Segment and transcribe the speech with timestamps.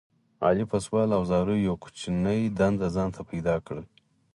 [0.45, 3.87] علي په سوال او زاریو یوه کوچنۍ دنده ځان ته پیدا کړله.